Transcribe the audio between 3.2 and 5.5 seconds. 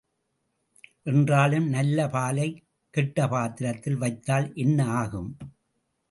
பாத்திரத்தில் வைத்தால் என்ன ஆகும்?